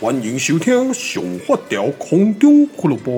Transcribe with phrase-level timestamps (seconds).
[0.00, 3.12] 欢迎收听《上发条空中俱乐部》。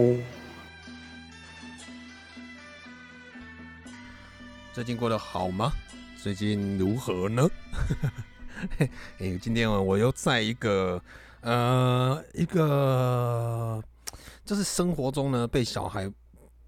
[4.74, 5.72] 最近过得好吗？
[6.22, 7.48] 最近如何呢？
[8.78, 11.02] 哎、欸，今天我又在一个
[11.40, 13.82] 呃一个，
[14.44, 16.12] 就是生活中呢被小孩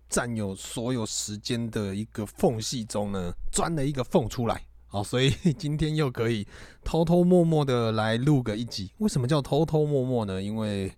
[0.09, 4.68] 占有所有时间的一个缝隙中呢，钻了一个缝出来。
[4.91, 6.47] 好，所以 今天又可以
[6.83, 8.91] 偷偷摸摸的来录个一集。
[8.99, 10.43] 为什么叫偷偷摸摸呢？
[10.43, 10.91] 因为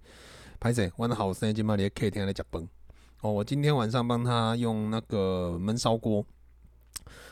[0.60, 2.66] 歹势，我的好生今晚你也可以听他讲崩
[3.20, 3.32] 哦。
[3.32, 6.24] 我今天晚上帮他用那个焖烧锅，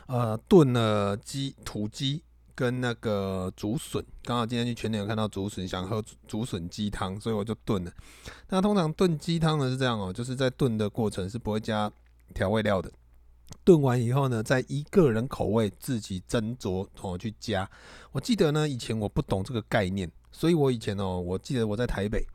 [0.06, 2.22] 呃，炖了鸡土鸡
[2.56, 4.04] 跟那个竹笋。
[4.24, 7.92] 刚好今天去全联有看到竹笋，想喝竹笋鸡汤，所以我就炖了。
[8.48, 11.88] 那通常炖鸡汤呢是这样哦，就是在炖的过程是不会加
[12.34, 12.90] 调味料的。
[13.64, 17.68] 炖完以后呢，再依个人口味自己斟酌哦去加。
[18.12, 22.26] 我记得呢，以前我不懂这个概念，所以我以前哦，我记得我在台北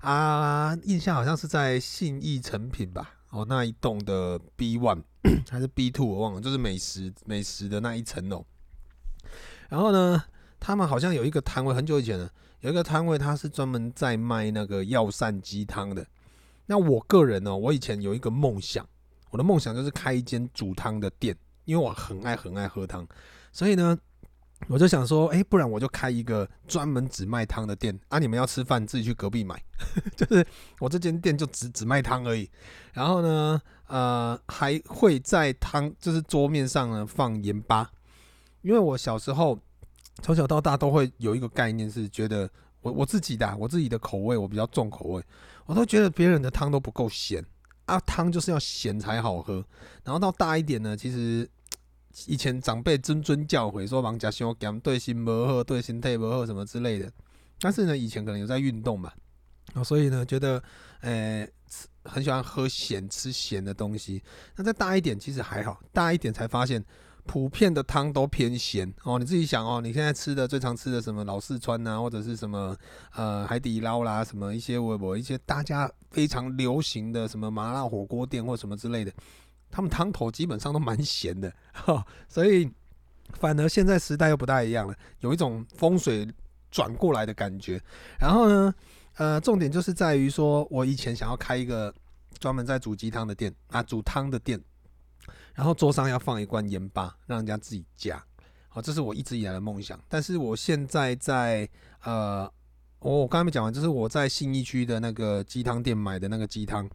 [0.00, 5.02] 啊，印象好像是在信义成品吧，哦那一栋的 B one
[5.48, 8.44] 还是 B two 我忘了，就是美食美食的那一层楼。
[9.68, 10.22] 然后呢，
[10.58, 16.06] 他们好像有一个摊位，很久以前了，有一个摊位，他是专门在卖那个药膳鸡汤的。
[16.66, 18.86] 那我个人呢，我以前有一个梦想。
[19.32, 23.08] 我的梦想就是开一间煮汤的店，因为我很爱很爱喝汤，
[23.50, 23.98] 所以呢，
[24.68, 28.18] 我就想说，哎，不然我就开一个专门只卖汤的店啊！
[28.18, 29.58] 你们要吃饭自己去隔壁买，
[30.14, 30.46] 就是
[30.80, 32.46] 我这间店就只只卖汤而已。
[32.92, 37.90] 然后呢，呃，还会在汤就是桌面上呢放盐巴，
[38.60, 39.58] 因为我小时候
[40.20, 42.46] 从小到大都会有一个概念，是觉得
[42.82, 45.24] 我我自己的我自己的口味我比较重口味，
[45.64, 47.42] 我都觉得别人的汤都不够咸。
[47.86, 49.64] 啊，汤就是要咸才好喝。
[50.04, 51.48] 然后到大一点呢，其实
[52.26, 57.10] 以前长辈谆谆教诲说，忙加修减对心不好，对身体不好什么之类的。
[57.60, 59.12] 但是呢，以前可能有在运动嘛，
[59.74, 60.62] 啊所以呢，觉得
[61.00, 61.48] 诶、
[62.04, 64.22] 很喜欢喝咸，吃咸的东西。
[64.56, 66.84] 那再大一点，其实还好，大一点才发现。
[67.24, 72.76] 普遍的汤都偏咸哦，你自己想哦，你现在吃的最常吃的什么老四川呐、啊，或者是什么
[73.14, 79.12] 呃海底捞啦，什么一些微博一些大家非常流行的什么麻辣火锅店或什么之类的，
[79.70, 82.68] 他们汤头基本上都蛮咸的哈， 所以
[83.34, 86.28] 反而现在时代又不大一样了，有一种风水
[86.70, 87.80] 转过来的感觉。
[88.20, 88.74] 然后呢，
[89.14, 91.94] 呃，重点就是在于说我以前想要开一个
[92.40, 94.60] 专门在煮鸡汤的店啊，煮汤的店。
[95.54, 98.22] 然后桌上要放一罐盐巴，让人家自己加。
[98.68, 100.00] 好，这是我一直以来的梦想。
[100.08, 101.68] 但是我现在在
[102.04, 102.50] 呃，
[103.00, 106.88] 我我刚才没讲完，就是我在信义区的那个鸡汤店买的那个鸡汤，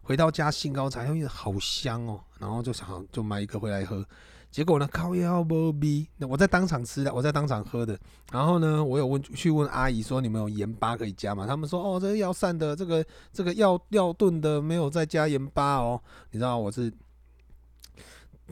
[0.00, 2.22] 回到家兴高采烈，好香哦。
[2.38, 4.06] 然后就想就买一个回来喝，
[4.48, 6.06] 结果呢，靠腰没味。
[6.16, 7.98] 那我在当场吃的，我在当场喝的。
[8.30, 11.48] 然后呢，我有问去问阿姨说，你们有盐巴可以加吗？
[11.48, 16.00] 他们说哦，这个药膳的，这个这个药药炖的没有再加盐巴哦。
[16.30, 16.92] 你知道我是。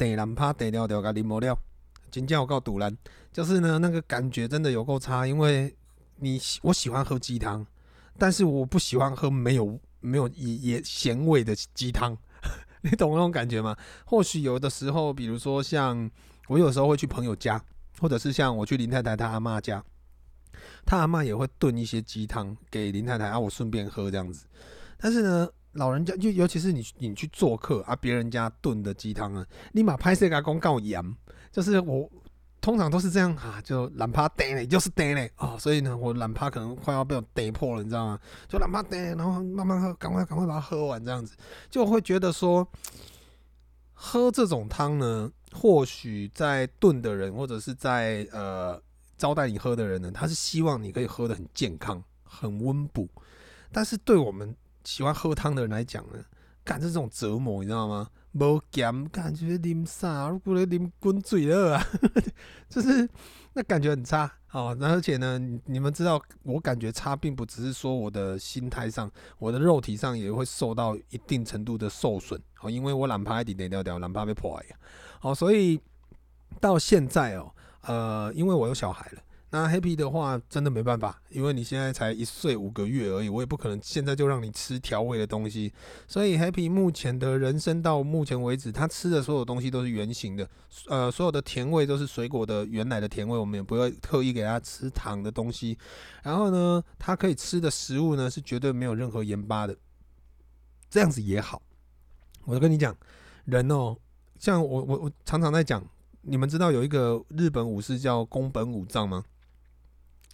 [0.02, 1.56] 得难怕得了掉个柠檬料，
[2.10, 2.96] 真叫我够赌烂，
[3.32, 5.26] 就是呢，那个感觉真的有够差。
[5.26, 5.74] 因为
[6.16, 7.64] 你我喜欢喝鸡汤，
[8.18, 12.16] 但是我不喜欢喝没有没有也也咸味的鸡汤，
[12.82, 13.76] 你懂那种感觉吗？
[14.04, 16.10] 或许有的时候，比如说像
[16.48, 17.62] 我有时候会去朋友家，
[18.00, 19.84] 或者是像我去林太太她阿妈家，
[20.84, 24.46] 她阿妈也会炖一些鸡汤给林太太，啊，我顺便喝这样子。
[24.98, 25.48] 但是呢。
[25.72, 31.03] 老人家就尤其是你，你去做客啊，别人家炖的鸡汤啊，立马拍摄个公告盐，
[31.50, 32.10] 就是我
[32.60, 38.21] 通常都是这样啊，就懒趴呆嘞，就是呆嘞啊，所以呢，我懒趴可能快要被我逮破了，你知道吗？
[38.49, 41.34] 就懒趴呆，然后慢慢喝，赶快赶快把它喝完，这样子
[41.71, 42.69] 就会觉得说，
[43.94, 48.78] 喝这种汤呢，或许在炖的人或者是在呃
[49.16, 53.09] 招待你喝的人呢，他是希望你可以喝得很健康、很温补，
[53.72, 54.55] 但是对我们。
[54.84, 56.25] 喜欢喝汤的人来讲呢，
[56.65, 58.09] 感觉这种折磨，你知道吗？
[58.32, 60.28] 无咸，感觉啉啥？
[60.28, 61.87] 如果啉滚水了啊，
[62.69, 63.09] 就是
[63.53, 64.31] 那感觉很差。
[64.53, 72.40] 哦，而且呢，你们知道，我感觉差，并不只是说我的心态上，我的肉体上也会受到一定程度的受损。
[72.61, 74.76] 哦，因为我懒趴一点点掉掉，懒趴被破坏呀。
[75.23, 75.81] 哦，所以
[76.61, 77.50] 到现在哦，
[77.82, 79.23] 呃，因为我有小孩了。
[79.54, 85.70] 那 Happy 的话，真的没办法，因为你现在才一岁五个月而已，我也不可能现在就让你吃调味的东西。
[86.08, 90.49] 所以 Happy 目前的人生到目前为止，他吃的所有东西都是原形的，
[90.88, 95.76] 呃，所有的甜味都是水果的原来的甜味，我们也不会特意给他吃糖的东西。
[96.22, 99.76] 然后呢，他可以吃的食物呢，是绝对没有任何盐巴的，
[100.88, 101.60] 这样子也好。
[102.46, 102.96] 我就跟你讲，
[103.44, 103.94] 人哦，
[104.38, 105.84] 像我我我常常在讲，
[106.22, 109.22] 你们知道有一个日本武士叫宫本武藏吗？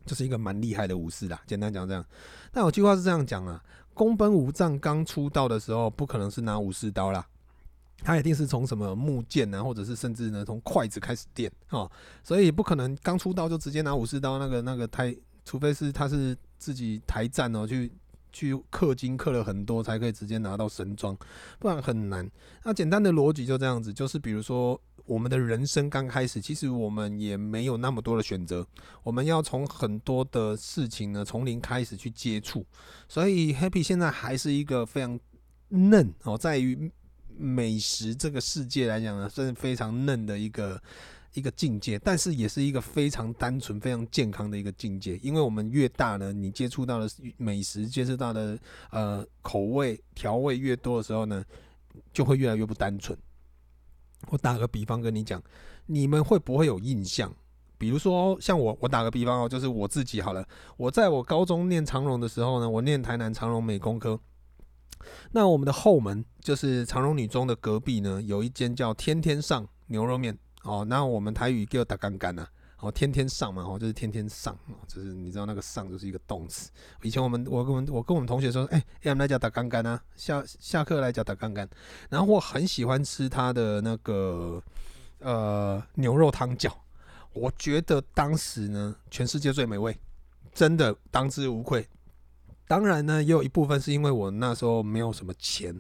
[0.09, 1.41] 就是一个蛮厉害的武士啦。
[1.47, 2.05] 简单讲这样，
[2.51, 3.63] 但有句话是这样讲啊：
[3.95, 7.25] 宫本武藏刚出道的时候，不可能是拿武士刀啦，
[8.03, 11.89] 他一定是从什么木剑啊，或者是甚至呢从筷子开始练哦，
[12.25, 14.39] 所以不可能刚出道就直接拿武士刀。
[14.39, 15.15] 那个那个太，
[15.45, 17.93] 除非是他是自己台战哦去。
[18.31, 21.17] 去氪金氪了很多才可以直接拿到神装，
[21.59, 22.31] 不然很难。
[22.63, 24.79] 那简单的逻辑就这样子，就是比如说
[25.09, 28.65] 我们的人生刚开始，其实我们也没有那么多的选择，
[29.03, 32.65] 我们要从很多的事情呢从零开始去接触。
[33.09, 35.19] 所以 Happy 现在还是一个非常
[35.71, 36.91] 嫩哦，在于
[37.37, 40.81] 美食这个世界来讲呢，是非常嫩的一个。
[41.35, 45.17] 一个境界，但是也是一个非常单纯、非常健康的一个境界。
[45.19, 48.59] 因为我们越大呢，你接触到的美食、接触到的
[48.91, 51.45] 呃口味、调味越多的时候呢，
[52.13, 53.17] 就会越来越不单纯。
[54.27, 55.43] 我打个比方跟你讲，
[55.87, 57.33] 你们会不会有印象？
[57.79, 60.45] 比如说像我，我打个比方哦，就是我自己好了。
[60.77, 64.19] 我在我高中念长荣的时候呢，我念台南长荣美工科。
[65.31, 70.37] 那我们的后门就是长荣女中的隔壁呢，有一间叫天天上牛肉面。
[70.65, 72.49] 哦，那我们台语叫打干干啊，
[72.81, 76.71] 哦，天天上嘛，哦，就是天天上，哦，就是你知道那个上就是一个动词。
[77.03, 81.69] 以前我们我跟我们我跟我们同学说，哎、欸，要来讲打干干啊，下下课来讲打干干。
[82.09, 84.63] 然后我很喜欢吃他的那个
[85.19, 86.71] 呃牛肉汤饺，
[87.33, 89.99] 我觉得当时呢，全世界最美味，
[90.55, 91.85] 真的当之无愧。
[92.69, 95.75] 当然呢，也有一部分是因为我那时候没有什么钱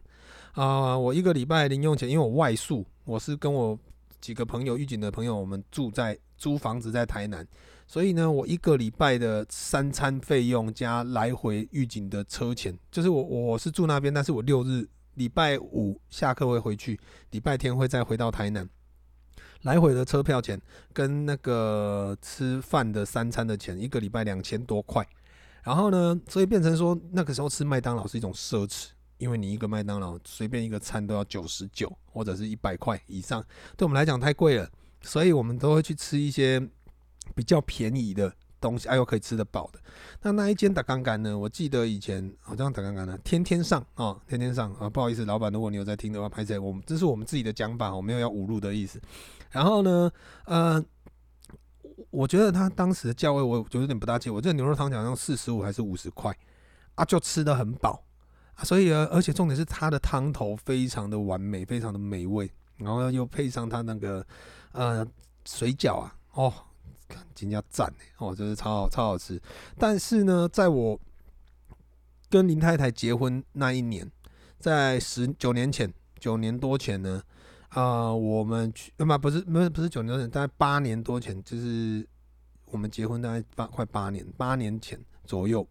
[0.54, 3.78] 啊、我一个礼拜零用钱，因为我外宿，我是跟我。
[4.20, 7.46] 几个朋友，预警的朋友，我们住在租房子在台南，
[7.86, 16.98] 所以呢，我一个礼拜的三餐费用加来回预警的车钱，就是我我是住那边，但是我六日礼拜五下课会回去，
[17.30, 18.68] 礼拜天会再回到台南，
[19.62, 20.60] 来回的车票钱
[20.92, 25.06] 跟那个吃饭的三餐的钱，一个礼拜两千多块，
[25.62, 28.88] 然后呢，所以变成说那个时候吃麦当劳是一种奢侈。
[29.18, 33.44] 因为你一个麦当劳随便一个餐都要九十九或者是一百块以上，
[33.76, 34.68] 对我们来讲太贵了，
[35.02, 36.60] 所以我们都会去吃一些
[37.34, 39.78] 比较便宜的东西，哎呦可以吃得饱的。
[40.22, 41.36] 那那一间打干干呢？
[41.36, 49.00] 我记得以前好像打干干呢，天天上啊、天天上啊，不好意思，老板，如果你有在听的话，拍谢我们这是我们自己的讲法，我没有要侮辱的意思。
[49.50, 50.10] 然后呢，
[50.44, 50.84] 呃，
[52.10, 56.36] 我觉得他当时的价位我就有点不大记，我这牛肉汤好像四十五还是五十块
[56.94, 58.04] 啊，就吃得很饱。
[58.64, 64.24] 所以，而且重点是它的汤头非常的完美，非常的美味，然后又配上它那个
[64.72, 65.06] 呃
[65.44, 66.52] 水饺啊，哦，
[67.34, 69.40] 真叫赞哦，就是超好超好吃。
[69.78, 70.98] 但是呢，在我
[72.28, 74.10] 跟林太太结婚那一年，
[74.58, 77.22] 在十九年前，九年多前呢，
[77.68, 82.06] 啊、我们去，呃，不是，不是，不是九年多前，大概八年多前，就是
[82.66, 85.64] 我们结婚大概八快八年，八年前左右。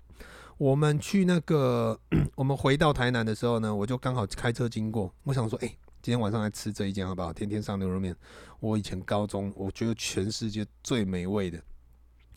[0.58, 2.00] 我们去那个，
[2.36, 5.68] 我们回到台南的时候呢，我就刚好开车经过，我想说，哎、
[6.02, 7.32] 今天晚上来吃这一间好不好？
[7.32, 8.16] 天天上牛肉面，
[8.60, 11.62] 我以前高中我觉得全世界最美味的，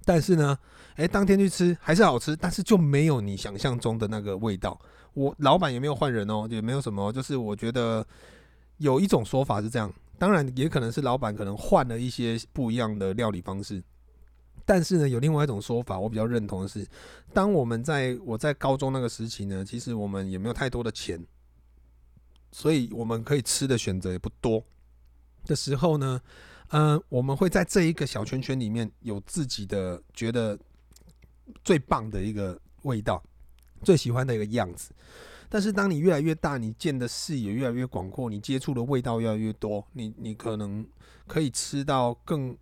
[0.04, 0.58] 但是呢，
[0.96, 4.78] 哎、当天去吃还是好吃，但是就没有你想象中的那个味道。
[5.14, 8.06] 我老板也没有换人哦，也没有什么，就是我觉得
[8.76, 13.82] 有一种说法是这样，当然也可能是老板可能换了一些不一样的料理方式。
[14.72, 16.86] 但是呢，有另外一种说法，我比较认同的是，
[17.34, 21.20] 当我们在我在高中那个时期呢，其实我们也没有太多的钱，
[22.52, 24.62] 所以我们可以吃的选择也不多
[25.44, 26.22] 的时候呢，
[26.68, 30.56] 嗯、我们会在这一个小圈圈里面有自己的觉得
[31.64, 33.20] 最棒的一个味道，
[33.82, 34.92] 最喜欢的一个样子。
[35.48, 40.86] 但是当你越来越大，你见的视野越来越广阔，你接触的味道越来越多，你你可能
[41.26, 42.56] 可以吃到更。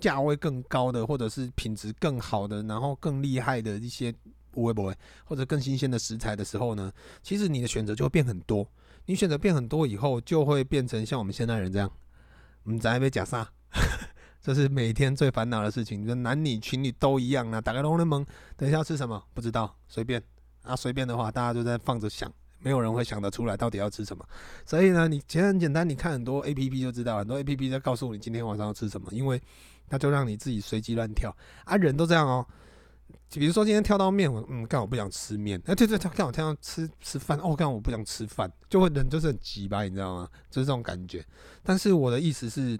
[0.00, 4.12] 价位更高的，或者是品质更好的，然后更厉害的一些
[4.50, 6.90] 不会不会，或者更新鲜的食材的时候呢，
[7.22, 8.66] 其实你的选择就会变很多。
[9.06, 11.90] 你选择变很多以后，就会变成像我们现代人这样，
[12.64, 13.48] 我们在那边假啥？
[14.42, 16.06] 这是每天最烦恼的事情。
[16.06, 18.26] 就男女情侣都一样啊，打开龙人门，
[18.56, 19.22] 等一下要吃什么？
[19.34, 20.22] 不知道，随便
[20.62, 22.32] 啊，随便的话，大家就在放着想。
[22.62, 24.22] 没有人会想得出来到底要吃什么，
[24.66, 29.40] 所以呢，你其实很简单，你看很多 A P P 就知道，很多 A P P 在告诉你今天晚上要吃什么，因为
[29.90, 32.46] 他就让你自己随机乱跳啊，人都这样哦。
[33.28, 40.28] 比如说今天跳到面，我嗯，刚好不想吃面，哎，对对，刚好跳到吃吃饭，哦，刚好我不想吃饭，就会人就是很急吧，你知道吗？
[40.48, 41.22] 就是这种感觉。
[41.62, 42.78] 但是我的意思是，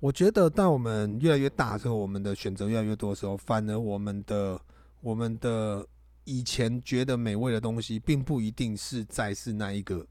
[0.00, 4.60] 我觉得当我们越来越大之后，我们的选择越来越多的时候，反而我们的
[5.00, 5.86] 我们的。
[6.24, 10.06] 以前觉得美味的东西，并不一定是在是那一个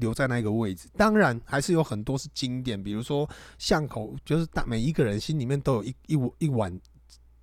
[0.00, 0.88] 留在那一个位置。
[0.96, 3.28] 当然，还是有很多是经典，比如说
[3.58, 6.76] 巷口，就是大每一个人心里面都有一一一碗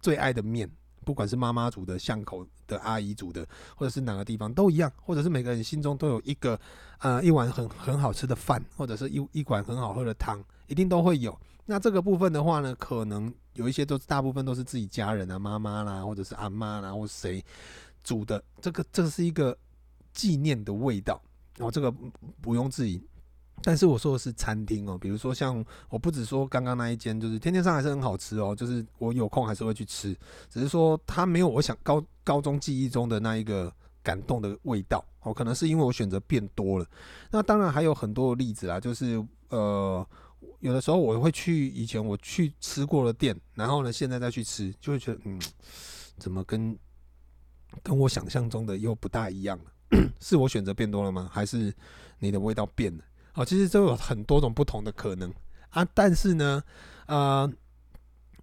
[0.01, 0.69] 最爱的面，
[1.05, 6.59] 不管是妈妈煮的、巷口的阿姨煮的，或者是哪个地方都一样，或者是每个人心中都有一个
[6.99, 11.37] 呃一碗很很好吃的饭，或者是一一碗很好喝的汤，一定都会有。
[11.65, 17.43] 那这个部分的话呢，可能有一些都大部分都是自己家人啊，妈妈啦，或者是阿妈啦，或谁
[18.03, 19.57] 煮的，这个这是一个
[20.13, 21.21] 纪念的味道
[21.59, 21.91] 哦，这个
[22.41, 23.01] 不用质疑。
[23.63, 30.15] 但是我说的是餐厅哦，比如说像我不只说刚刚那一间，就是天天上还是很好吃哦，就是我有空还是会去吃，
[30.49, 33.73] 只是说它没有我想高高中记忆中的那一个
[34.03, 36.85] 感动的味道哦，可能是因为我选择变多了。
[37.31, 40.07] 那当然还有很多例子啦，就是呃。
[40.59, 45.39] 有的时候我会去以前我去吃过的店，然后呢，现在再去吃，就会觉得嗯，
[46.17, 46.77] 怎么跟
[47.83, 49.65] 跟我想象中的又不大一样了？
[50.19, 51.29] 是我选择变多了吗？
[51.31, 51.73] 还是
[52.19, 53.03] 你的味道变了？
[53.33, 55.33] 哦，其实都有很多种不同的可能
[55.69, 55.87] 啊。
[55.93, 56.63] 但是呢，
[57.07, 57.51] 呃，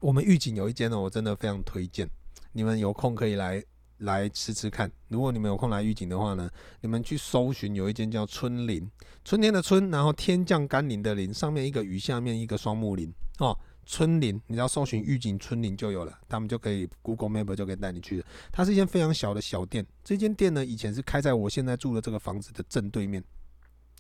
[0.01, 2.09] 我们预警有一间呢，我真的非常推荐，
[2.53, 3.63] 你们有空可以来。
[3.99, 8.91] 来吃吃看，如果你们有空来预警的话呢，你们去搜寻有一间叫春林，
[9.25, 13.57] 春天的春，然后天降甘霖的霖，上面一个雨，下面一个双木林哦。
[13.87, 18.27] 春林，你只要搜寻预警春林就有了，他们就可以 Google Map 就可以带你去了。
[18.51, 23.23] 它是一间非常小的小店，这间店呢以前是开在我现在住的这个房子的正对面，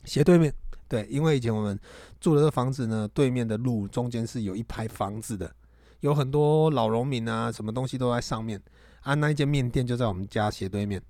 [0.04, 0.52] 斜对面。
[0.86, 1.78] 对，因为以前我们
[2.20, 5.50] 住的这房子呢，对面的路中间是有一排房子的，
[6.00, 8.60] 有很多老农民啊，什么东西都在上面。
[9.00, 11.02] 啊，那一间面店就在我们家斜对面，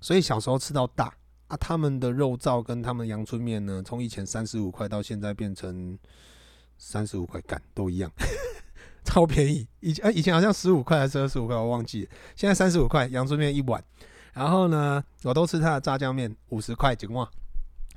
[0.00, 1.12] 所以小时候吃到大
[1.48, 1.56] 啊。
[1.56, 5.98] 他们的肉燥跟他们阳春面呢，从以前三十五块到现在变成
[6.80, 8.10] 三十五块，干都一样，
[9.04, 9.68] 超便宜。
[9.80, 12.10] 以前、以前好像十五块还是二十五块，我忘记了。
[12.34, 13.84] 现在三十五块阳春面一碗，
[14.32, 17.28] 然后呢，我都吃他的炸酱面，五十块几万，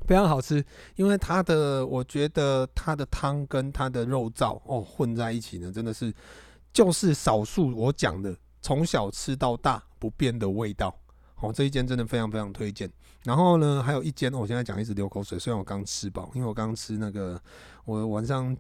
[0.06, 0.64] 非常好吃。
[0.98, 6.14] 因为他的，我觉得他的汤跟他的肉燥哦混在一起呢，真的是
[6.74, 8.36] 就是少数我讲的。
[8.66, 10.98] 从小吃到大不变的味道，
[11.42, 12.90] 哦，这一间真的非常非常推荐。
[13.26, 17.38] 然后呢，还有一间，我现在讲一直流口水，虽然我刚吃饱，因为我刚吃那个，
[17.84, 18.56] 我晚上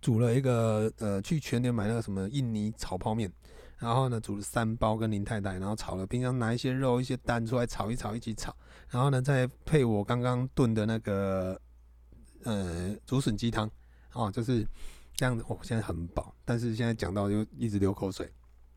[0.00, 3.30] 煮了一个，呃，去全联买那个什么印尼炒泡面，
[3.78, 8.54] 然后呢煮了三包跟林太太，然后炒了，平常拿一些肉一些蛋出来炒一炒一起炒，
[8.88, 11.60] 然后呢再配我刚刚炖的那个，
[12.44, 13.70] 呃，竹笋鸡汤，
[14.12, 14.66] 哦，就是
[15.14, 15.44] 这样子。
[15.48, 18.30] 我现在很饱，但是现在讲到就一直流口水。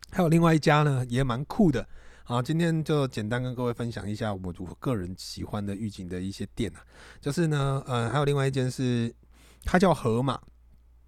[0.10, 1.88] 还有另外一家呢，也蛮酷的。
[2.24, 6.84] 好，今天就简单跟各位分享一下我我个人喜欢的玉井的一些店啊。
[7.22, 9.14] 就是呢，呃，还有另外一间是，
[9.64, 10.40] 它叫河马，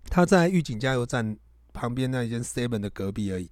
[0.09, 1.37] 他在玉井加油站
[1.71, 3.49] 旁边那一间 Seven 的隔壁而已。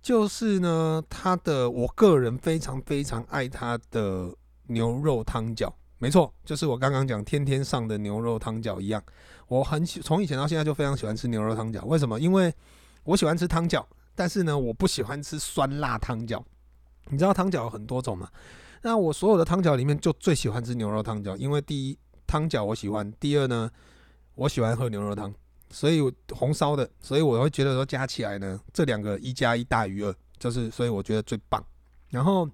[0.00, 4.34] 就是呢，他的我个人非常非常爱他的
[4.68, 9.02] 牛肉汤饺，没错，就是我刚刚讲天天上的牛肉汤饺一样。
[9.48, 12.18] 我很喜从以前到现在就非常喜欢吃牛肉汤饺，为什么？
[12.18, 12.52] 因为
[13.04, 13.84] 我喜欢吃汤饺。
[14.14, 16.42] 但是呢，我不喜欢吃酸辣汤饺。
[17.08, 18.28] 你知道汤饺有很多种吗？
[18.82, 23.70] 那我所有的汤饺里面就最喜欢吃牛肉汤饺，因为第一汤饺我喜欢，第二呢，
[24.34, 25.32] 我喜欢喝牛肉汤，
[25.72, 26.00] 所以
[26.30, 31.64] 红烧的，所以我会觉得说加起来呢，这两个一加一大于二，就是所以我觉得最棒。
[32.10, 32.48] 然后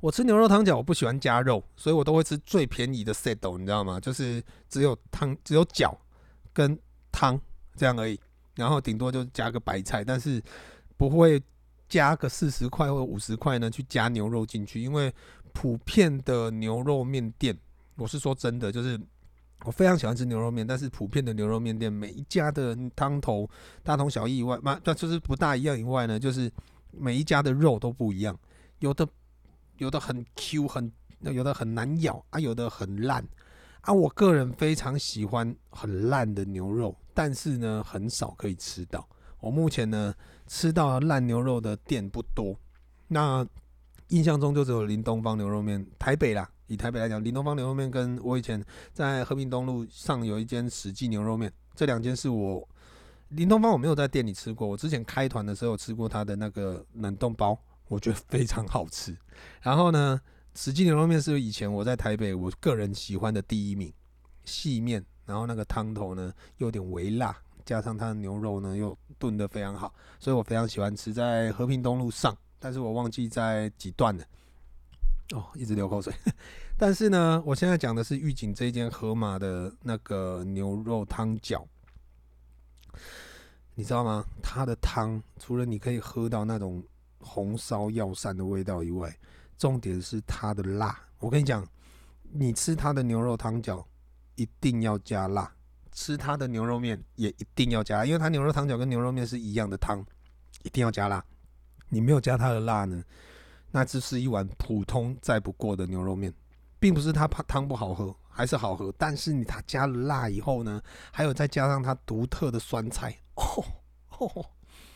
[0.00, 3.98] 我吃牛肉汤饺，我不喜欢加肉，所以我都会吃最便宜的 set，你知道吗？
[3.98, 5.96] 就是只有汤，只有饺
[6.52, 6.78] 跟
[7.10, 7.40] 汤
[7.74, 8.20] 这样而已。
[8.54, 10.42] 然后顶多就加个白菜，但是
[10.98, 11.42] 不会
[11.88, 15.10] 加个四十块或五十块呢去加牛肉进去，因为
[15.52, 17.56] 普遍的牛肉面店，
[17.96, 19.00] 我是说真的，就是
[19.64, 23.48] 我非常喜欢吃牛肉面，但是普遍的牛肉面店每一家的汤头
[23.82, 26.50] 大同小异以外，嘛，那就是不大一样以外呢，就是
[26.90, 28.38] 每一家的肉都不一样，
[28.78, 29.06] 有的
[29.76, 30.90] 有的很 Q 很，
[31.20, 33.26] 有的很难咬啊，有的很烂。
[33.82, 39.08] 啊，我个人非常喜欢很烂的牛肉，但是呢，很少可以吃到。
[39.40, 40.14] 我目前呢，
[40.46, 42.54] 吃到烂牛肉的店不多。
[43.08, 43.46] 那
[44.08, 46.50] 印象中就只有林东方牛肉面，台北啦。
[46.70, 52.66] 以台北来讲，林东方牛肉面跟我以前在和平东路上有一间史记牛肉面，这两间是我
[53.30, 54.68] 林东方我没有在店里吃过。
[54.68, 57.58] 我之前开团的时候吃过他的那个冷冻包，
[57.88, 59.16] 我觉得非常好吃。
[59.60, 60.20] 然后呢，
[60.54, 63.92] 史记牛肉面是以前我在台北我个人喜欢的第一名，
[64.44, 71.12] 细面，然后那个汤头呢有点微辣，加上它的牛肉呢又炖得非常好，所以我非常喜欢吃。
[71.12, 74.24] 在和平东路上，但是我忘记在几段了。
[75.34, 76.12] 哦，一直流口水。
[76.76, 81.64] 但是呢，我现在讲的是玉井这一间河马的那个牛肉汤饺，
[83.74, 84.24] 你知道吗？
[84.42, 86.82] 它的汤除了你可以喝到那种
[87.20, 89.14] 红烧药膳的味道以外，
[89.56, 91.66] 重点是它的辣，我跟你讲，
[92.32, 93.84] 你吃它的牛肉汤饺
[94.36, 95.52] 一定要加辣，
[95.92, 100.04] 吃它的牛肉面也一定要加，因为它牛肉汤饺跟牛肉面是一样的汤，
[100.62, 101.22] 一定要加辣。
[101.88, 103.04] 你没有加它的辣呢，
[103.70, 106.32] 那只是一碗普通再不过的牛肉面，
[106.78, 108.92] 并不是它怕汤不好喝，还是好喝。
[108.98, 113.64] 但是你它加了辣以后呢，还有再加上它独特的酸菜，哦
[114.18, 114.46] 哦，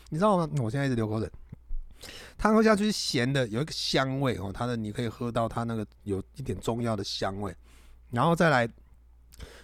[0.09, 0.49] 你知道吗？
[0.61, 1.31] 我现在一直流口水。
[2.37, 7.55] 汤喝下去是咸的，有一个香味哦，它的你可以喝到它那个有一点中药的香味，
[8.11, 8.69] 然后再来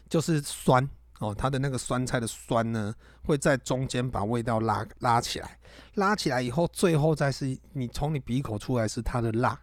[0.09, 0.87] 就是酸
[1.21, 5.57] 哦，它的那个酸菜的酸呢，会在中间把味道拉拉起来，
[5.93, 9.57] 拉起来以后，最后再是你从你鼻口出来是它的辣，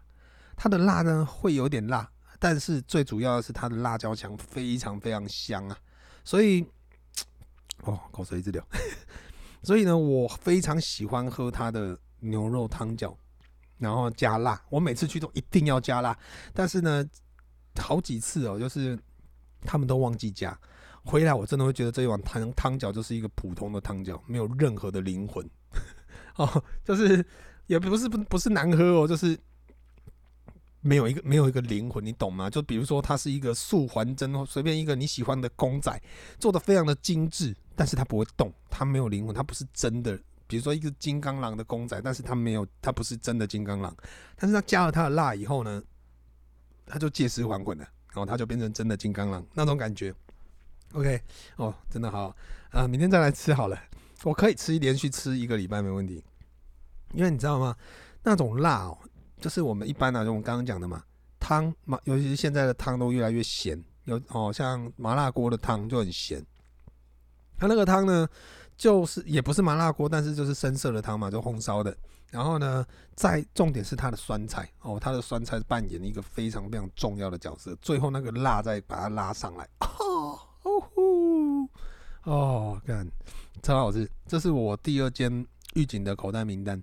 [0.57, 5.77] 它的辣呢会有点辣，但是最主要的是它的辣椒酱非常非常香啊，
[6.25, 6.65] 所以
[7.83, 8.63] 哦口水一直流，
[9.63, 11.99] 所以呢我非常喜欢喝它的。
[12.21, 13.15] 牛肉汤饺，
[13.77, 14.61] 然后加辣。
[14.71, 16.19] 我每次去都一定要加辣，
[16.53, 17.09] 但是呢，
[17.81, 18.99] 好几次哦，就是
[19.61, 20.51] 他们都忘记加。
[21.05, 25.49] 回来我真的会觉得这一碗汤汤饺就是一个普通的汤饺，没有任何的灵魂。
[26.37, 27.25] 哦，就是
[27.67, 29.39] 也不是不不是难喝哦，就是
[30.81, 32.49] 没有一个没有一个灵魂，你懂吗？
[32.49, 36.01] 就比如说它是一个素还真，随便一个你喜欢的公仔，
[36.39, 40.19] 做的非常的精致，但是它不会动，它没有灵魂，它不是真的。
[40.47, 43.95] 比如说一个金刚狼的公仔，但是它没有，它不是真的金刚狼，
[44.37, 45.83] 但是它加了它的辣以后呢，
[46.87, 50.15] 它就借尸还魂了，然后它就变成真的金刚狼那种感觉。
[50.95, 51.21] OK，
[51.57, 52.35] 哦，真的好
[52.71, 53.79] 啊，明天再来吃好了，
[54.25, 56.25] 我可以吃连续吃一个礼拜没问题，
[57.13, 57.77] 因为你知道吗？
[58.23, 58.99] 那种辣哦，
[59.41, 61.03] 就是我们一般来说，我们刚刚讲的嘛，
[61.39, 66.45] 汤嘛，尤其是现在的汤都越来越咸，有哦，像麻辣锅的汤就很咸，
[67.57, 68.29] 它那个汤呢？
[68.77, 71.93] 就是也不是麻辣锅，但是就是深色的汤嘛，就红烧的。
[72.31, 77.75] 然后呢，再重点是它的酸菜哦，它的酸菜扮演一个非常非常重要的角色。
[77.83, 79.89] 最后那个辣再把它拉上来，哦
[82.31, 83.11] 哦，干，
[83.63, 84.09] 超好吃！
[84.27, 86.83] 这是我第二间玉井的口袋名单。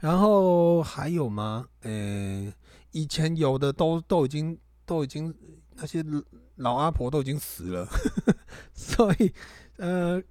[0.00, 1.66] 然后还有吗？
[1.82, 2.52] 呃、
[2.92, 5.34] 以前有的都都已经都已经
[5.74, 6.02] 那些
[6.56, 7.86] 老阿婆都已经死了，
[8.74, 9.32] 所以
[9.76, 10.22] 呃。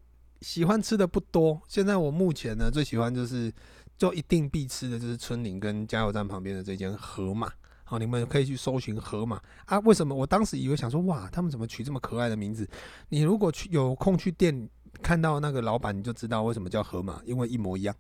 [0.41, 3.49] 喜欢吃的不多，现在我目前呢最喜欢就是，
[3.97, 7.49] 就一定必吃的就是春林跟加油站旁边的这间河马，
[7.93, 9.77] 好，你们可以去搜寻河马啊。
[9.81, 10.15] 为什么？
[10.15, 12.67] 我当时以为想说，哇，他们怎么取这么可爱的名字？
[13.09, 14.67] 你如果去有空去店
[15.03, 17.95] 看到那个老板，你就知道为什么叫河马，因为一模一样，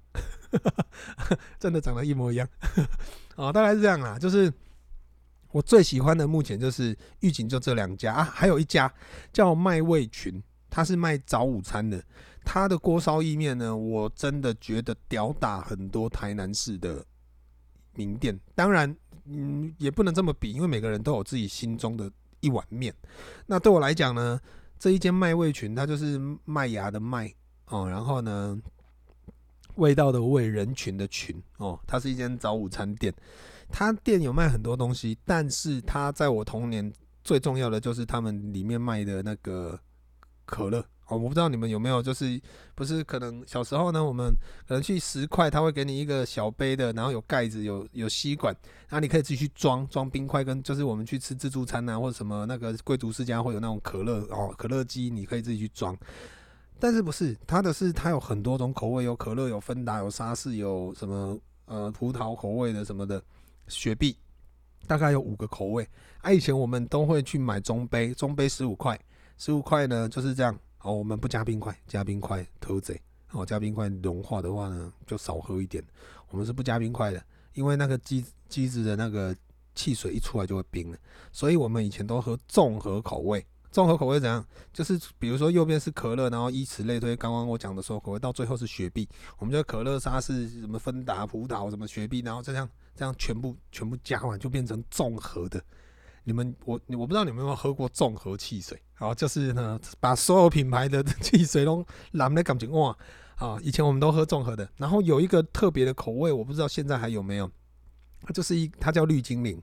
[1.59, 2.49] 真的长得一模一样。
[3.35, 4.17] 啊，大概是这样啦。
[4.17, 4.51] 就是
[5.51, 8.91] 我最喜欢的目前就是御景就这两家啊，还有一家
[9.31, 12.03] 叫麦味群，他是卖早午餐的。
[12.43, 17.05] 他的锅烧意面呢，我真的觉得吊打很多台南市的
[17.93, 18.35] 名店。
[18.55, 22.93] 当然，嗯，也不能这么比，因为每个人都有自己心中的一碗面。
[23.45, 24.39] 那对我来讲呢，
[24.77, 27.33] 这一间麦味群，它就是麦芽的麦
[27.67, 28.59] 哦，然后呢，
[29.75, 33.13] 味道的味，人群的群哦，它是一间早午餐店。
[33.69, 36.91] 它店有卖很多东西，但是它在我童年
[37.23, 39.79] 最重要的就是他们里面卖的那个
[40.45, 40.85] 可乐。
[41.07, 42.41] 哦，我不知道你们有没有，就是
[42.75, 44.33] 不是可能小时候呢，我们
[44.67, 48.55] 可能去十块，他会给你一个小杯的，然后有盖子，有有吸管，
[48.87, 55.97] 然后你可以自己去装装冰块，跟就是我们去吃自助餐啊，或者什么那个贵族世家会有那种可乐哦，可乐机你可以自己去装。
[56.79, 63.21] 但是不是它的是它有很多种口味，有可乐，有芬达，有沙士，有什么呃葡萄口味的什么的
[63.67, 64.17] 雪碧，
[64.87, 65.87] 大概有五个口味。
[66.21, 68.99] 啊，以前我们都会去买中杯，中杯十五块，
[69.37, 70.57] 十五块呢就是这样。
[70.83, 73.01] 哦，我们不加冰块，加冰块偷贼。
[73.31, 75.83] 哦，加冰块融化的话呢，就少喝一点。
[76.29, 77.23] 我们是不加冰块的，
[77.55, 79.35] 因为那个机机子的那个
[79.73, 80.97] 汽水一出来就会冰了。
[81.31, 83.43] 所以我们以前都喝综合口味。
[83.71, 84.45] 综合口味怎样？
[84.71, 87.15] 就是比如说右边是可乐，然后以此类推。
[87.15, 89.09] 刚刚我讲的所有口味，到最后是雪碧。
[89.39, 95.63] 我们就可乐、沙士、什么芬达、葡萄、什么雪碧，然后这样这样全部全部加完，就变成综合的。
[96.23, 102.97] 你们我我不知道你们有没有喝过综合汽水，啊，就是呢，把所有品牌的汽水都揽的感觉哇
[103.35, 103.57] 啊！
[103.61, 107.49] 以前我们都喝综合的，然后有一个特别的口味，我不知道现在还有没有，
[108.21, 109.61] 它就是一它叫绿精灵，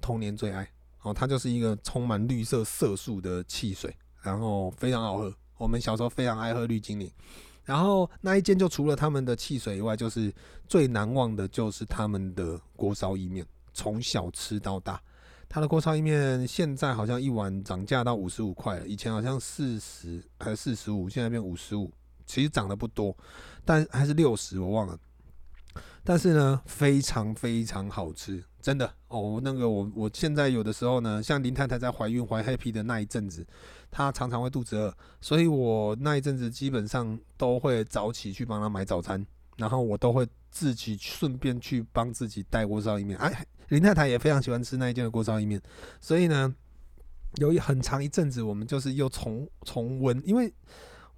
[0.00, 0.68] 童年最爱
[1.02, 5.32] 哦，它就是一个充满绿色色素的汽水，然后非常好喝。
[5.58, 7.08] 我们小时候非常爱喝绿精灵，
[7.64, 10.32] 然后那一间就除了他们的汽水以外，就是
[10.66, 15.00] 最难忘的就是他们的锅烧意面，从小吃到大。
[15.48, 21.90] 它的锅烧意面现在好像一碗涨价到五十五块了，以前好像四十还是四十五，现在变五十五，
[22.26, 23.16] 其实涨得不多，
[23.64, 24.98] 但还是六十我忘了。
[26.04, 29.40] 但是呢，非常非常好吃，真的哦。
[29.42, 33.46] 那个我我现在有的时候呢，像林太太在怀孕怀 happy 的那一阵子，
[33.90, 39.26] 她常常会肚子饿，所以我那一阵子基本上都会早起去帮她买早餐。
[39.58, 43.18] 然后我都会自己顺便去帮自己带锅烧意面。
[43.18, 45.60] 哎，林太太也非常喜欢吃那一间的锅烧意面，
[46.00, 46.54] 所以呢，
[47.34, 50.50] 有一很长一阵子，我们就是又重重温，因为。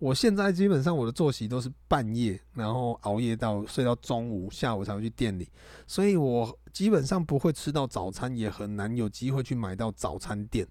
[0.00, 5.46] 我现在基本上我的作息都是半夜，然后熬夜到睡到中午，下午才会去店里，
[5.86, 10.66] 所以我基本上不会吃到早餐，也很难有机会去买到早餐店。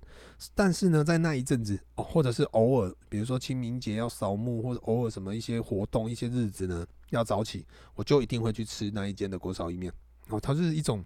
[0.56, 9.92] 但是呢，在那一阵子，或者是偶尔，比如说清明节要扫墓，或者偶尔什么一些活动、一些日子呢，要早起，我就一定会去吃那一间的锅烧意面。
[10.30, 11.04] 哦，它是一种，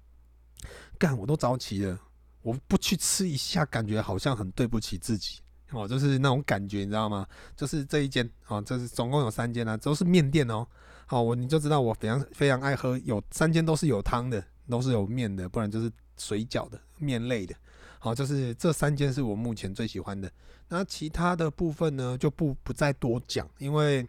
[0.97, 1.99] 干我都早起了，
[2.41, 5.39] 我不去吃一下，感觉好像很对不起自己。
[5.71, 7.25] 哦，就是那种感觉，你知道吗？
[7.55, 10.67] 就是这一间，哦，这是总共有三间啊，都是面店哦。
[11.07, 17.55] 好，我你就知道我非常非常爱喝，有三间都是有汤的，都是有面的，不然就是水饺的面类的。
[17.97, 20.31] 好，就是这三间是我目前最喜欢的。
[20.67, 24.07] 那其他的部分呢，就不不再多讲，因为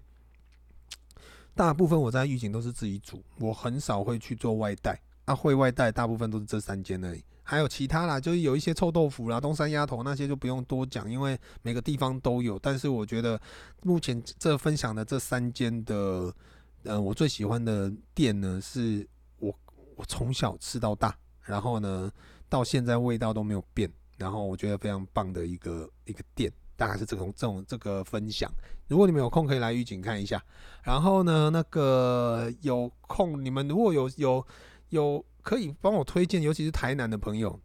[1.54, 5.00] 大部分我在玉井都是自己煮，我很少会去做外带。
[5.24, 7.24] 啊，会外带大部分都是这三间而已。
[7.42, 12.58] 还有其他啦，就是有一些臭豆腐啦、东山鸭头那些就不用多讲，因为每个地方都有。
[12.58, 13.40] 但是我觉得
[13.82, 16.34] 目前这分享的这三间的，
[16.82, 19.06] 呃，我最喜欢的店呢，是
[19.38, 19.54] 我
[19.96, 22.12] 我从小吃到大，然后呢
[22.50, 28.50] 到现在味道都没有变，然后我觉得非常棒的一个一个店，大概是这种这种这个分享。
[28.88, 30.42] 如果你们有空可以来预警看一下，
[30.82, 34.46] 然后呢那个有空你们如果有有
[34.88, 35.24] 有。
[35.44, 37.60] 可以帮我推荐，尤其是台南的朋友。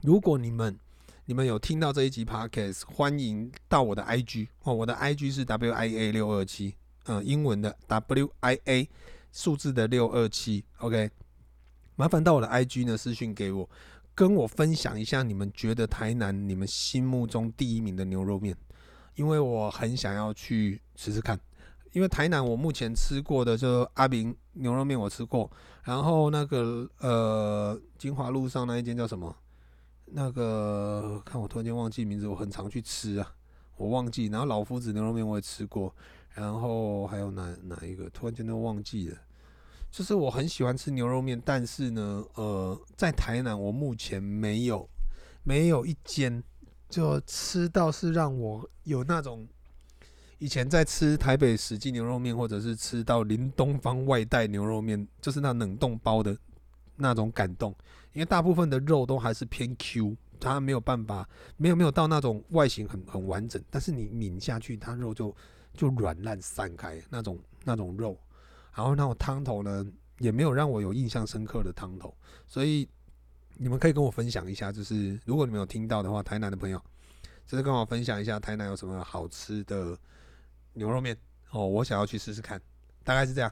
[0.00, 0.74] 如果你们
[1.26, 8.88] 你们有听到这一集 Podcast，欢迎到我的 IG 哦，我的 IG 是 WIA 六二七，嗯，英文的 WIA
[9.30, 11.10] 数字的六二七，OK。
[11.96, 13.68] 麻烦到我的 IG 呢私讯给我，
[14.14, 18.56] 跟我分享一下你们觉得台南你们心目中第一名的牛肉面，
[19.16, 21.38] 因为我很想要去试试看。
[21.92, 25.48] 因为台南我目前吃过的就阿明牛肉面我吃过，
[25.84, 29.34] 然后那个呃金华路上那一间叫什么？
[30.06, 33.34] 那个看我突然间忘记名字，我很常去吃啊，
[33.76, 34.26] 我忘记。
[34.26, 35.94] 然后老夫子牛肉面我也吃过，
[36.34, 39.16] 然后还有哪哪一个突然间都忘记了。
[39.94, 44.90] 就是我很喜欢吃牛肉面，但是呢，呃，在台南我目前没有
[45.44, 46.42] 没有一间
[46.88, 49.46] 就吃到是让我有那种。
[50.38, 56.36] 以前在吃台北史记牛肉面，或者是吃到林东方外带牛肉面，就是那冷冻包的
[56.96, 57.72] 那种感动。
[58.14, 65.32] 因为大部分的肉都还是偏 Q，它没有办法，没有没有到那种外形很很完整，但是你抿下去，它肉就
[65.72, 68.18] 就软烂散开那种那种肉。
[68.74, 69.84] 然后那种汤头呢，
[70.18, 72.14] 也没有让我有印象深刻的汤头。
[72.46, 72.88] 所以
[73.56, 76.80] 你们可以跟我分享一下，就是如果你们有听到的话，台南的朋友，
[77.46, 79.98] 就是跟我分享一下台南有什么好吃的。
[80.76, 81.16] 牛肉面
[81.52, 82.60] 哦，我想要去试试看，
[83.04, 83.48] 大概是这样。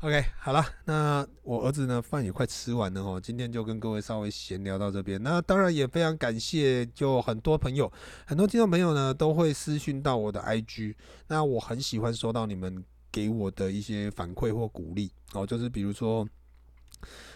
[0.00, 5.22] OK，好了，那我儿子呢，饭也快吃完了哦，今天就跟各位稍微闲聊到这边。
[5.22, 7.90] 那当然也非常感谢，就很多朋友、
[8.26, 10.94] 很多听众朋友呢，都会私讯到我的 IG。
[11.28, 16.26] 那我很喜欢收到你们给我的一些反馈或鼓励哦，就是比如说，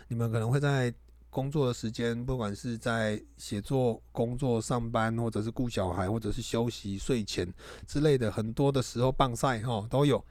[0.09, 0.93] 你们可能会在。
[1.29, 7.47] 工作的时间，不管是在写作、工作、上班，或者是顾小孩，或者是休息、睡前
[7.87, 10.25] 之类的，很多的时候棒赛哈都有，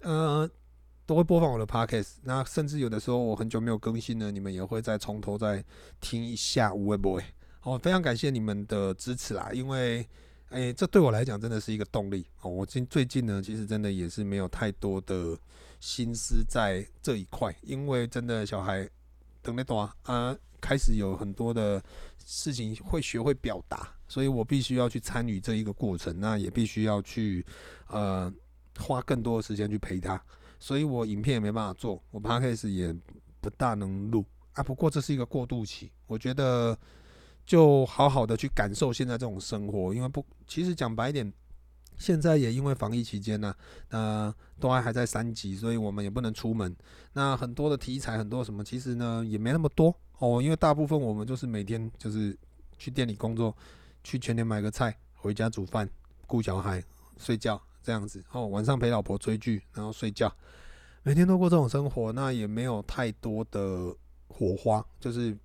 [0.00, 0.50] 呃，
[1.06, 2.14] 都会播放我的 podcast。
[2.24, 5.64] 那甚至有的时候我很久没有更新了，你们也会再从头再
[6.00, 7.24] 听一下有的没的。
[7.62, 10.04] 哦，非常感谢你们的支持啦，因为
[10.50, 12.50] 诶、欸，这对我来讲真的是一个动力哦。
[12.50, 15.36] 我今最近呢，其实真的也是没有太多的
[15.80, 18.88] 心思在这一块，因为真的小孩。
[19.42, 21.82] 等那段啊，开始有很多的
[22.26, 27.42] 事情会学会表达，所以我必须要去参与这一个过程，那也必须要去
[27.86, 28.30] 呃
[28.78, 30.22] 花更多的时间去陪他，
[30.58, 32.94] 所以我影片也没办法做，我 p o d c a s 也
[33.40, 34.62] 不大能录啊。
[34.62, 36.78] 不过这是一个过渡期，我觉得
[37.50, 41.32] 就好好的去感受现在这种生活，因为不，其实讲白一点。
[41.98, 43.52] 现在也因为防疫期间呢，
[43.88, 46.72] 呃，都还还在三级，所以我们也不能出门。
[47.12, 52.38] 那很多的题材，很多什么，其实呢也没那么多哦，因为大部分我们就是每天就是
[52.78, 53.52] 去店里工作，
[54.04, 55.90] 去全年买个菜，回家煮饭，
[56.28, 56.80] 顾小孩，
[57.18, 58.46] 睡觉这样子哦。
[58.46, 60.32] 晚上陪老婆追剧，然后睡觉，
[61.02, 63.92] 每天都过这种生活，那也没有太多的
[64.28, 64.86] 火花。
[65.00, 65.36] 就是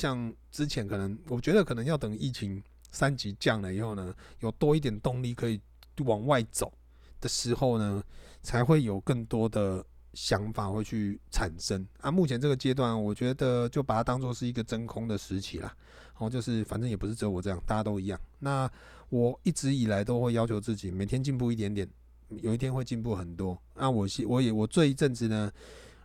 [0.00, 5.60] 像之前可能，我觉得可能要等疫情三级降了以后呢，有多一点动力可以。
[6.06, 6.72] 往外走
[7.20, 8.02] 的时候呢，
[8.42, 9.84] 才会有更多的
[10.14, 12.10] 想法会去产生啊。
[12.10, 15.76] 目前这个阶段，我觉得就把它当做是一个真空的时期啦。
[16.12, 18.18] 然后就是，反正也不是只有我这样，大家都一样。
[18.38, 18.70] 那
[19.10, 21.86] 我一直以来都会要求自己每天进步一点点，
[22.28, 23.60] 有一天会进步很多。
[23.74, 25.52] 那我我也我这一阵子呢，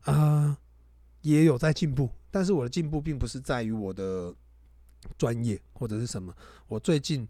[0.01, 0.57] 啊、
[1.21, 4.35] 也有在进步，但是我的进步并不是在于我的
[5.17, 6.35] 专业或者是什么。
[6.67, 7.25] 我最近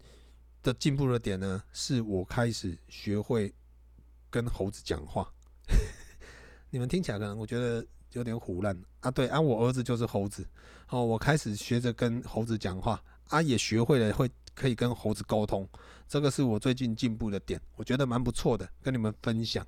[0.64, 3.54] 的进步的点呢，是我开始学会
[4.28, 5.32] 跟猴子讲话。
[6.70, 10.44] 你们听起来可能我觉得有点唬烂啊，对啊，我儿子就是猴子
[10.88, 15.68] 哦，我开始学着跟猴子讲话啊，也学会了会可以跟猴子沟通，
[16.08, 19.64] 这个是我最近进步的点，我觉得蛮不错的，跟你们分享。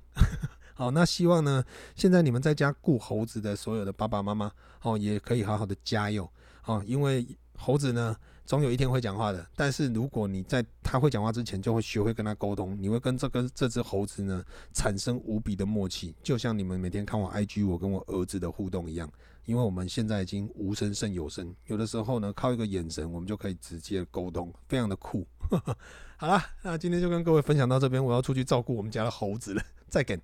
[0.79, 1.61] 好，那希望呢，
[1.93, 4.49] 现在你们在家顾猴子的所有的爸爸妈妈
[4.81, 6.31] 哦，也可以好好的加油
[6.63, 8.15] 哦，因为猴子呢。
[8.45, 19.07] 总有一天会讲话的，但是如果你在他会讲话之前就会学会跟他沟通，你会跟这跟这只猴子呢产生无比的默契，就像你们每天看我 IG 我跟我儿子的互动一样，
[19.45, 25.27] 因为我们现在已经无声胜有声，有的时候呢靠一个眼神我们就可以直接沟通，非常的酷。
[26.17, 30.19] 好啦，那今天就跟各位分享到这边，我要出去照顾我们家的猴子了，再见。